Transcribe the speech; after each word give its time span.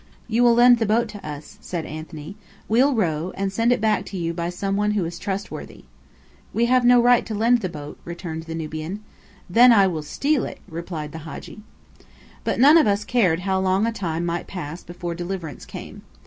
"You 0.27 0.41
will 0.41 0.55
lend 0.55 0.79
the 0.79 0.87
boat 0.87 1.09
to 1.09 1.23
us," 1.23 1.59
said 1.61 1.85
Anthony. 1.85 2.35
"We'll 2.67 2.95
row, 2.95 3.33
and 3.35 3.53
send 3.53 3.71
it 3.71 3.79
back 3.79 4.03
to 4.05 4.17
you 4.17 4.23
here 4.23 4.33
by 4.33 4.49
some 4.49 4.75
one 4.75 4.93
who 4.93 5.05
is 5.05 5.19
trustworthy." 5.19 5.83
"We 6.55 6.65
have 6.65 6.83
no 6.83 6.99
right 6.99 7.23
to 7.27 7.35
lend 7.35 7.59
the 7.61 7.69
boat," 7.69 7.99
returned 8.03 8.45
the 8.45 8.55
Nubian. 8.55 9.03
"Then 9.47 9.71
I 9.71 9.85
will 9.85 10.01
steal 10.01 10.43
it," 10.45 10.57
replied 10.67 11.11
the 11.11 11.19
Hadji. 11.19 11.61
But 12.43 12.59
none 12.59 12.79
of 12.79 12.87
us 12.87 13.05
cared 13.05 13.41
how 13.41 13.59
long 13.59 13.85
a 13.85 13.91
time 13.91 14.25
might 14.25 14.47
pass 14.47 14.81
before 14.81 15.13
deliverance 15.13 15.65
came. 15.67 16.01